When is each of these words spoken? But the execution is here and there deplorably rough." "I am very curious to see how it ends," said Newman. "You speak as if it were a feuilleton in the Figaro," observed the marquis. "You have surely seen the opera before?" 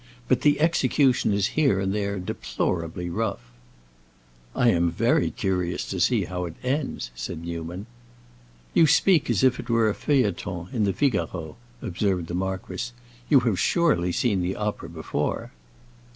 But 0.27 0.41
the 0.41 0.59
execution 0.59 1.31
is 1.31 1.49
here 1.53 1.79
and 1.79 1.93
there 1.93 2.17
deplorably 2.19 3.07
rough." 3.07 3.51
"I 4.55 4.69
am 4.69 4.89
very 4.89 5.29
curious 5.29 5.85
to 5.91 5.99
see 5.99 6.23
how 6.23 6.45
it 6.45 6.55
ends," 6.63 7.11
said 7.13 7.43
Newman. 7.45 7.85
"You 8.73 8.87
speak 8.87 9.29
as 9.29 9.43
if 9.43 9.59
it 9.59 9.69
were 9.69 9.89
a 9.89 9.93
feuilleton 9.93 10.69
in 10.73 10.85
the 10.85 10.93
Figaro," 10.93 11.55
observed 11.83 12.29
the 12.29 12.33
marquis. 12.33 12.93
"You 13.29 13.41
have 13.41 13.59
surely 13.59 14.11
seen 14.11 14.41
the 14.41 14.55
opera 14.55 14.89
before?" 14.89 15.51